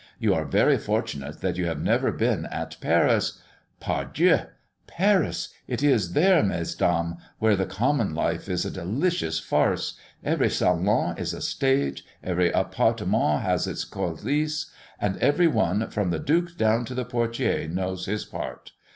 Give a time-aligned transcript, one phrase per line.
[0.17, 3.39] You are very fortunate that you have never been at Paris.
[3.79, 4.39] Par Dieu!
[4.87, 5.49] Paris!
[5.67, 9.93] It is there, mesdames, where the common life is a delicious farce;
[10.23, 16.17] every salon is a stage; every apartment has its coulisses, and every one, from the
[16.17, 18.71] duke down to the portier, knows his part.